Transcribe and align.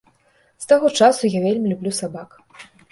З 0.65 0.69
таго 0.73 0.87
часу 1.01 1.33
я 1.37 1.45
вельмі 1.47 1.67
люблю 1.77 1.97
сабак. 2.01 2.29